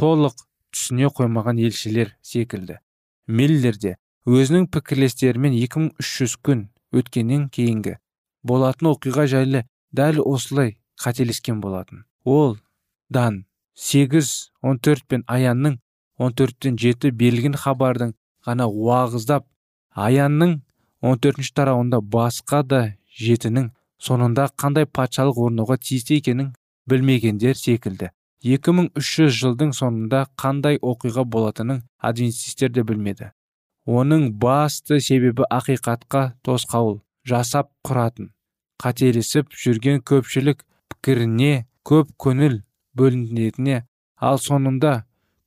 толық 0.00 0.42
түсіне 0.74 1.10
қоймаған 1.16 1.60
елшілер 1.66 2.12
секілді. 2.22 2.78
Миллерде 3.26 3.96
өзінің 4.28 4.68
пікірлестерімен 4.74 5.56
2300 5.56 6.36
күн 6.46 6.66
өткеннен 6.96 7.48
кейінгі 7.52 7.96
болатын 8.46 8.92
оқиға 8.92 9.26
жайлы 9.30 9.64
дәл 9.96 10.20
осылай 10.22 10.76
қателескен 11.02 11.60
болатын. 11.60 12.04
Ол 12.24 12.58
дан 13.10 13.44
8-14 13.76 15.06
пен 15.08 15.24
аянның 15.26 15.78
14-тен 16.18 16.78
7 16.80 17.12
берілген 17.12 17.56
хабардың 17.60 18.14
ғана 18.46 18.68
уағыздап 18.68 19.46
аянның 20.08 20.60
14 21.02 21.52
тарауында 21.56 22.00
басқа 22.00 22.62
да 22.64 22.82
жетінің 23.20 23.72
соңында 24.02 24.48
қандай 24.60 24.86
патшалық 24.86 25.40
орнауға 25.46 25.76
тиісті 25.80 26.20
екенін 26.20 26.52
білмегендер 26.88 27.56
секілді. 27.56 28.10
2300 28.44 29.32
жылдың 29.40 29.72
соңында 29.76 30.26
қандай 30.40 30.78
оқиға 30.82 31.24
болатынын 31.24 31.82
адвентистер 31.98 32.70
де 32.72 32.84
білмеді. 32.84 33.32
Оның 33.86 34.32
басты 34.42 35.00
себебі 35.00 35.46
ақиқатқа 35.50 36.22
тосқауыл 36.44 37.00
жасап 37.26 37.70
құратын 37.86 38.32
қателесіп 38.82 39.54
жүрген 39.62 40.02
көпшілік 40.10 40.64
пікіріне 40.92 41.66
көп 41.86 42.10
көңіл 42.22 42.60
бөлінетіне 42.98 43.84
ал 44.28 44.40
соңында 44.42 44.92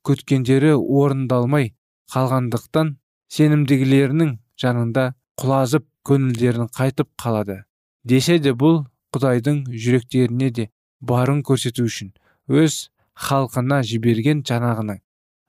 күткендері 0.08 0.72
орындалмай 0.78 1.72
қалғандықтан 2.14 2.94
сенімдегілерінің 3.36 4.32
жанында 4.60 5.04
құлазып 5.40 5.86
көңілдерін 6.08 6.70
қайтып 6.74 7.08
қалады. 7.22 7.62
Десе 8.04 8.38
де 8.38 8.52
бұл 8.56 8.84
құдайдың 9.14 9.66
жүректеріне 9.70 10.50
де 10.50 10.70
барын 11.00 11.42
көрсету 11.46 11.84
үшін 11.86 12.12
өз 12.50 12.90
халқына 13.14 13.80
жіберген 13.86 14.42
жанағының 14.48 14.98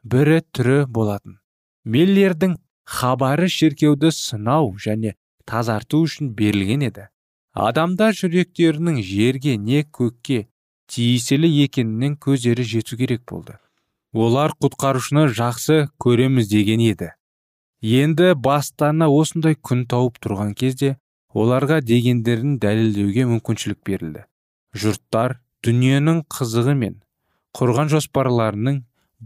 бірі 0.04 0.42
түрі 0.54 0.78
болатын. 0.86 1.40
Миллердің 1.86 2.58
хабары 2.86 3.50
шіркеуді 3.50 4.12
сынау 4.14 4.76
және 4.86 5.16
тазарту 5.50 6.04
үшін 6.06 6.36
берілген 6.38 6.86
еді. 6.90 7.08
Адамдар 7.54 8.14
жүректерінің 8.16 9.02
жерге 9.04 9.58
не 9.58 9.82
көкке 9.84 10.46
тиесілі 10.92 11.50
екенінен 11.66 12.18
көздері 12.22 12.64
жету 12.64 12.98
керек 13.00 13.26
болды. 13.28 13.58
Олар 14.14 14.54
құтқарушыны 14.62 15.28
жақсы 15.34 15.88
көреміз 16.04 16.50
деген 16.52 16.84
еді. 16.86 17.12
Енді 17.82 18.36
бастарына 18.36 19.08
осындай 19.10 19.56
күн 19.56 19.88
тауып 19.90 20.20
тұрған 20.22 20.54
кезде 20.54 20.98
оларға 21.34 21.80
дегендерін 21.82 22.60
дәлелдеуге 22.62 23.26
мүмкіншілік 23.30 23.80
берілді. 23.88 24.26
Жұрттар 24.76 25.40
дүниенің 25.66 26.24
қызығы 26.34 26.74
мен 26.78 26.96
құрған 27.58 27.92
жоспарларының 27.94 28.80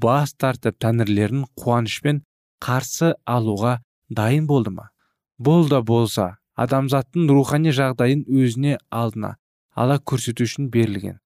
бас 0.05 0.33
тартып 0.35 0.75
тәңірлерін 0.83 1.45
қуанышпен 1.61 2.23
қарсы 2.65 3.13
алуға 3.23 3.77
дайын 4.09 4.47
болды 4.49 4.73
ма? 4.75 4.89
Бұл 5.39 5.69
да 5.71 5.81
болса 5.81 6.35
адамзаттың 6.59 7.29
рухани 7.31 7.71
жағдайын 7.75 8.25
өзіне 8.27 8.77
алдына 8.91 9.35
ала 9.75 9.97
көрсету 9.99 10.47
үшін 10.47 10.69
берілген. 10.73 11.19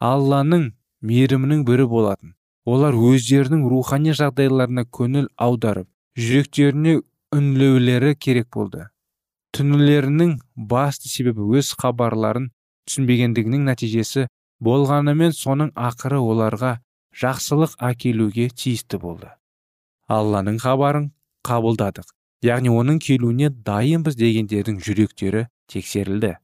Алланың 0.00 0.72
мейірімінің 1.00 1.64
бірі 1.68 1.88
болатын. 1.88 2.34
Олар 2.64 2.94
өздерінің 2.94 3.64
рухани 3.70 4.12
жағдайларына 4.16 4.84
көңіл 4.98 5.28
аударып 5.36 5.88
жүректеріне 6.18 7.00
үнлеулері 7.34 8.14
керек 8.16 8.48
болды. 8.54 8.88
Түнілерінің 9.56 10.36
басты 10.56 11.08
себебі 11.08 11.48
өз 11.58 11.72
хабарларын 11.80 12.50
түсінбегендігінің 12.88 13.66
нәтижесі 13.68 14.28
болғанымен 14.62 15.34
соның 15.36 15.72
ақыры 15.74 16.18
оларға 16.22 16.76
жақсылық 17.18 17.76
әкелуге 17.82 18.48
тиісті 18.50 19.00
болды. 19.02 19.30
Алланың 20.08 20.60
хабарын 20.62 21.10
қабылдадық. 21.46 22.06
Яғни 22.42 22.70
оның 22.74 22.98
келуіне 23.02 23.50
дайынбыз 23.50 24.16
дегендердің 24.18 24.78
жүректері 24.82 25.46
тексерілді. 25.70 26.36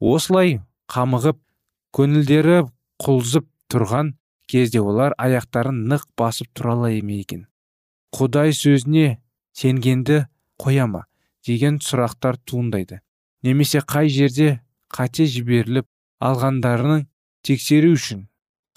Осылай 0.00 0.58
қамығып 0.92 1.38
көңілдері 1.96 2.58
құлзып 3.04 3.46
тұрған 3.72 4.12
кезде 4.48 4.80
олар 4.80 5.14
аяқтарын 5.18 5.86
нық 5.88 6.04
басып 6.18 6.52
тұра 6.56 6.76
ме 6.76 7.20
екен? 7.20 7.46
Құдай 8.12 8.52
сөзіне 8.52 9.18
сенгенді 9.52 10.26
қояма 10.60 11.04
деген 11.46 11.78
сұрақтар 11.78 12.38
туындайды. 12.44 13.00
Немесе 13.42 13.80
қай 13.80 14.08
жерде 14.08 14.60
қате 14.90 15.26
жіберіліп 15.26 15.86
алғандарының 16.20 17.06
тексеру 17.48 17.94
үшін 17.96 18.26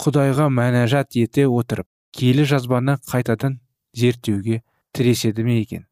құдайға 0.00 0.46
мәнәжат 0.48 1.18
ете 1.20 1.44
отырып 1.44 1.86
келі 2.16 2.46
жазбаны 2.48 2.94
қайтадан 3.10 3.58
зерттеуге 3.92 4.62
тіреседі 4.96 5.44
ме 5.44 5.58
екен? 5.60 5.84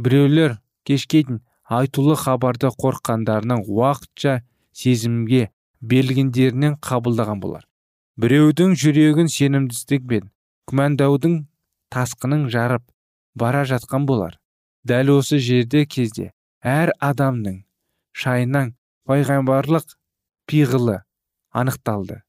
Біреулер 0.00 0.56
кешкейін 0.88 1.42
айтулы 1.68 2.16
хабарды 2.16 2.70
қорыққандарынан 2.72 3.66
уақытша 3.68 4.40
сезімге 4.72 5.50
берілгендерінен 5.80 6.78
қабылдаған 6.80 7.42
болар. 7.44 7.68
Біреудің 8.16 8.72
жүрегін 8.80 9.28
сенімсіздік 9.28 10.08
пен 10.08 10.30
күмәндаудың 10.70 11.38
тасқының 11.92 12.48
жарып 12.48 12.84
бара 13.34 13.66
жатқан 13.68 14.08
болар. 14.08 14.38
Дәл 14.88 15.18
осы 15.18 15.36
жерде 15.36 15.84
кезде 15.84 16.32
әр 16.64 16.94
адамның 16.96 17.64
шайынан 18.16 18.72
пайғамбарлық 19.04 19.98
пиғылы 20.48 21.02
анықталды. 21.56 22.20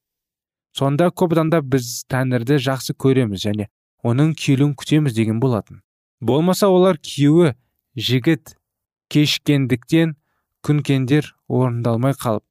Сонда 0.77 1.09
көп 1.09 1.35
адамдар 1.35 1.63
біз 1.65 2.05
тәңірді 2.11 2.59
жақсы 2.63 2.95
көреміз 3.03 3.43
және 3.47 3.67
оның 4.05 4.33
келуін 4.37 4.75
күтеміз 4.77 5.15
деген 5.17 5.39
болатын. 5.43 5.81
Болмаса 6.21 6.69
олар 6.69 6.99
күйеуі 7.01 7.53
жігіт 7.97 8.55
кешкендіктен 9.13 10.15
күнкендер 10.65 11.33
орындалмай 11.47 12.13
қалып 12.17 12.43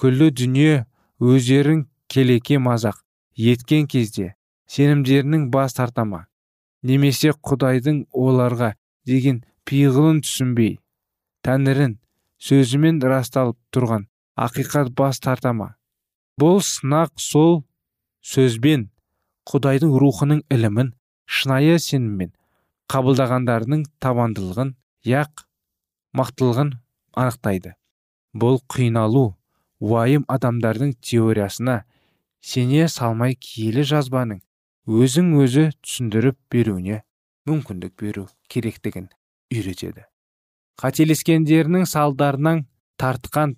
күллі 0.00 0.30
дүние 0.40 0.84
өздерін 1.20 1.84
келеке 2.12 2.58
мазақ 2.62 3.00
еткен 3.50 3.86
кезде 3.90 4.34
сенімдерінің 4.70 5.48
бас 5.54 5.76
тартама 5.78 6.24
немесе 6.90 7.32
құдайдың 7.50 8.04
оларға 8.24 8.74
деген 9.10 9.42
пиғылын 9.68 10.20
түсінбей 10.24 10.76
тәңірін 11.46 11.98
сөзімен 12.48 13.00
расталып 13.12 13.58
тұрған 13.74 14.06
ақиқат 14.46 14.92
бас 14.98 15.20
тартама 15.24 15.74
бұл 16.40 16.60
сынақ 16.66 17.12
сол 17.20 17.62
сөзбен 18.26 18.88
құдайдың 19.50 19.92
рухының 20.02 20.40
ілімін 20.54 20.94
шынайы 21.26 21.78
сеніммен 21.78 22.32
қабылдағандарының 22.90 23.84
табандылығын 24.02 24.74
яқ 25.08 25.44
мақтылығын 26.18 26.72
анықтайды. 27.14 27.74
Бұл 28.34 28.58
қиналу 28.70 29.34
уайым 29.80 30.24
адамдардың 30.28 30.94
теориясына 31.00 31.82
сене 32.42 32.88
салмай 32.88 33.36
киелі 33.38 33.84
жазбаның 33.86 34.40
өзің 34.90 35.30
өзі 35.44 35.68
түсіндіріп 35.84 36.38
беруіне 36.52 37.02
мүмкіндік 37.48 37.94
беру 38.00 38.26
керектігін 38.50 39.08
үйретеді. 39.54 40.04
Қателескендерінің 40.80 41.86
салдарынан 41.86 42.64
тартқан 42.98 43.54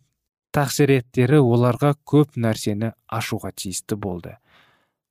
тақсіреттері 0.55 1.41
оларға 1.43 1.95
көп 2.09 2.37
нәрсені 2.41 2.93
ашуға 3.07 3.53
тиісті 3.57 3.99
болды. 4.01 4.37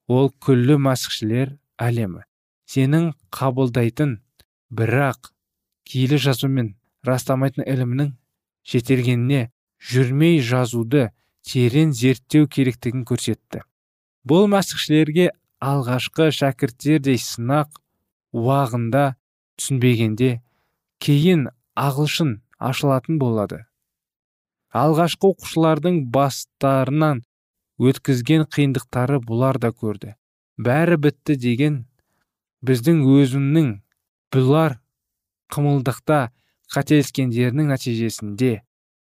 Ол 0.08 0.30
күллі 0.42 0.78
мәсіхшілер 0.86 1.56
әлемі. 1.82 2.22
Сенің 2.66 3.12
қабылдайтын 3.34 4.16
бірақ 4.70 5.30
киелі 5.86 6.18
жазумен 6.22 6.72
растамайтын 7.06 7.66
ілімнің 7.66 8.14
жетелгеніне 8.66 9.50
жүрмей 9.78 10.40
жазуды 10.42 11.10
терең 11.46 11.92
зерттеу 11.94 12.48
керектігін 12.50 13.04
көрсетті. 13.06 13.62
Бұл 14.26 14.48
мәсіхшілерге 14.50 15.30
алғашқы 15.62 16.32
шәкірттердей 16.34 17.20
сынақ 17.22 17.78
уағында 18.34 19.14
түсінбегенде 19.60 20.40
кейін 20.98 21.46
ағылшын 21.78 22.40
ашылатын 22.58 23.20
болады. 23.22 23.64
Алғашқы 24.76 25.30
оқушылардың 25.32 25.98
бастарынан 26.12 27.22
өткізген 27.80 28.46
қиындықтары 28.52 29.20
бұлар 29.24 29.58
да 29.62 29.70
көрді. 29.72 30.14
Бәрі 30.56 30.98
бітті 31.04 31.36
деген 31.40 31.82
біздің 32.66 33.02
өзімнің 33.16 33.70
бұлар 34.34 34.78
қымылдықта 35.52 36.20
қателескендерінің 36.74 37.70
нәтижесінде 37.72 38.52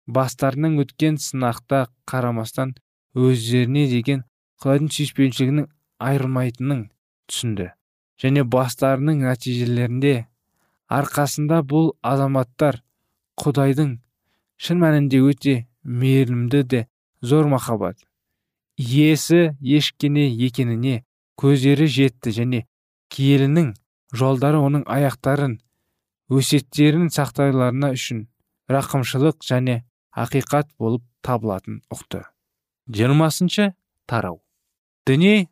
бастарынан 0.06 0.76
өткен 0.82 1.16
сынақта 1.22 1.86
қарамастан 2.10 2.74
өздеріне 3.14 3.86
деген 3.92 4.24
құдайдың 4.62 4.90
сүйіспеншілігінің 4.96 5.68
айырылмайтынын 6.08 6.86
түсінді. 7.30 7.70
Және 8.20 8.44
бастарының 8.44 9.24
нәтижелерінде 9.24 10.14
арқасында 10.92 11.62
бұл 11.68 11.92
азаматтар 12.02 12.82
құдайдың 13.40 13.98
шын 14.64 14.80
мәнінде 14.80 15.20
өте 15.20 15.54
мейірімді 15.84 16.62
де 16.64 16.86
зор 17.20 17.48
махаббат. 17.52 17.98
Иесі 18.80 19.52
ешкене 19.60 20.24
екеніне 20.46 21.02
көздері 21.36 21.86
жетті 21.86 22.32
және 22.32 22.60
киелінің 23.12 23.74
жолдары 24.16 24.62
оның 24.64 24.86
аяқтарын 24.88 25.58
өсеттерін 26.32 27.10
сақтайларына 27.12 27.92
үшін 27.96 28.24
рақымшылық 28.72 29.44
және 29.44 29.82
ақиқат 30.16 30.70
болып 30.78 31.04
табылатын 31.22 31.82
ұқты. 31.92 32.22
Жиырмасыншы 32.88 33.74
тарау. 34.08 34.40
Діни 35.06 35.50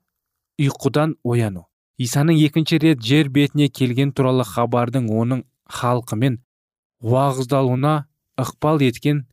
ұйқыдан 0.60 1.18
ояну. 1.24 1.66
Исаның 2.00 2.38
екінші 2.40 2.78
рет 2.80 3.02
жер 3.04 3.28
бетіне 3.28 3.68
келген 3.68 4.12
туралы 4.16 4.46
хабардың 4.48 5.10
оның 5.12 5.44
халқымен 5.68 6.40
уағыздалуына 7.04 7.94
ықпал 8.40 8.82
еткен 8.84 9.24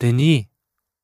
діни 0.00 0.48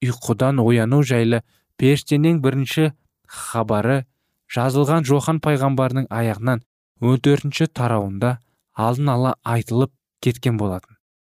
ұйқыдан 0.05 0.61
ояну 0.63 1.03
жайлы 1.07 1.43
періштенің 1.81 2.41
бірінші 2.45 2.91
хабары 3.27 4.05
жазылған 4.53 5.07
жохан 5.09 5.41
пайғамбардың 5.45 6.09
аяғынан 6.11 6.63
14 7.03 7.23
төртінші 7.27 7.67
тарауында 7.77 8.37
алдын 8.77 9.09
ала 9.13 9.35
айтылып 9.45 9.93
кеткен 10.25 10.57
болатын. 10.57 10.97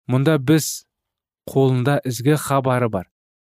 Мұнда 0.08 0.38
біз 0.38 0.86
қолында 1.50 2.00
ізгі 2.06 2.38
хабары 2.42 2.90
бар. 2.90 3.08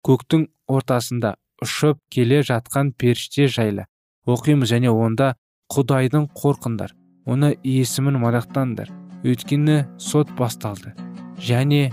Көктің 0.07 0.47
ортасында 0.71 1.35
ұшып 1.63 1.99
келе 2.13 2.41
жатқан 2.45 2.93
періште 2.93 3.47
жайлы 3.51 3.87
оқимыз 4.29 4.71
және 4.71 4.91
онда 4.93 5.35
құдайдың 5.73 6.29
қорқындар 6.37 6.93
оны 7.25 7.55
есімін 7.63 8.19
мадақтаңдар 8.21 8.91
өйткені 9.27 9.79
сот 9.99 10.31
басталды 10.37 10.93
және 11.41 11.89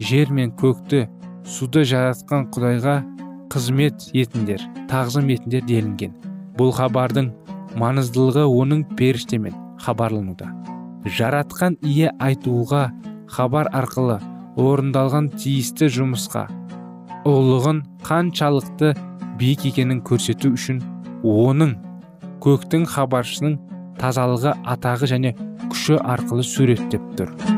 жер 0.00 0.30
мен 0.34 0.52
көкті 0.58 1.06
суды 1.48 1.84
жаратқан 1.88 2.48
құдайға 2.54 2.96
қызмет 3.52 4.08
етіңдер 4.14 4.62
тағзым 4.90 5.30
етіңдер 5.34 5.64
делінген. 5.68 6.14
Бұл 6.58 6.72
хабардың 6.76 7.32
маңыздылығы 7.78 8.44
оның 8.46 8.84
періштемен 8.98 9.54
хабарлануда. 9.82 10.50
Жаратқан 11.06 11.78
ие 11.86 12.12
айтуға 12.20 12.88
хабар 13.30 13.70
арқылы 13.72 14.18
орындалған 14.58 15.30
тиісті 15.38 15.88
жұмысқа 15.98 16.46
ұлығын 17.28 17.82
қаншалықты 18.06 18.94
биік 19.38 19.68
екенін 19.70 20.02
көрсету 20.06 20.52
үшін 20.56 20.82
оның 21.22 21.76
көктің 22.42 22.88
хабаршының 22.94 23.58
тазалығы 24.00 24.56
атағы 24.74 25.12
және 25.14 25.34
күші 25.68 25.98
арқылы 25.98 26.46
суреттеп 26.46 27.14
тұр. 27.18 27.57